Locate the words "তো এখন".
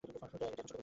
0.03-0.19